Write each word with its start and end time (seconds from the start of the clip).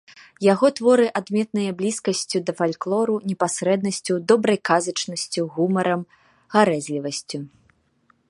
Яго 0.53 0.67
творы 0.77 1.03
адметныя 1.19 1.71
блізкасцю 1.81 2.37
да 2.47 2.51
фальклору, 2.61 3.15
непасрэднасцю, 3.31 4.13
добрай 4.31 4.59
казачнасцю, 4.69 5.41
гумарам, 5.57 6.01
гарэзлівасцю. 6.57 7.39